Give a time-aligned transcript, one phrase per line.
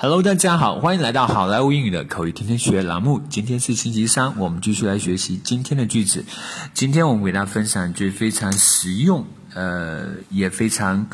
[0.00, 3.20] Hello，大家好，欢迎来到好莱坞英语的口语天天学栏目。
[3.28, 6.24] 今天是星期三，我们继续来学习今天的句子。
[6.72, 11.08] 今天我们给大家分享一句非常实用，呃，也非常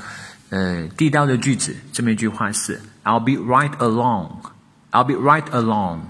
[0.50, 1.74] 呃地道的句子。
[1.94, 4.32] 这么一句话是：I'll be right along.
[4.90, 6.00] I'll be right along.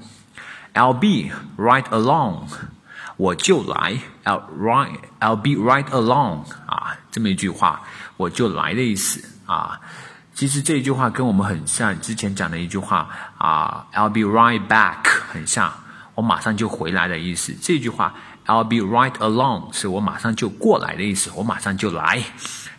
[0.73, 2.49] I'll be right along.
[3.17, 4.01] 我就来。
[4.25, 4.99] I'll right.
[5.21, 6.47] I'll be right along.
[6.67, 7.83] 啊，这么一句话，
[8.17, 9.81] 我就来的意思啊。
[10.34, 15.72] 其实这一句话跟我们很像，之前讲的一句话啊，I'll be right back，很像，
[16.16, 17.54] 我马上就回来的意思。
[17.62, 18.14] 这句话
[18.46, 22.24] I'll be right along，是我马上就过来的意思，我马上就来。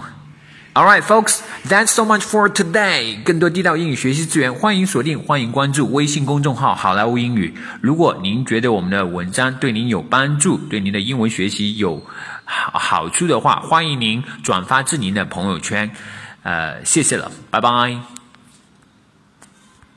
[0.75, 3.21] All right, folks, that's so much for today.
[3.25, 7.53] 更多地道英语学习资源，欢迎锁定，欢迎关注微信公众号“好莱坞英语”。
[7.83, 12.07] 如果您觉得我们的文章对您有帮助，对您的英文学习有
[12.45, 15.91] 好好处的话，欢迎您转发至您的朋友圈。
[16.45, 18.18] 呃，谢谢了，拜拜。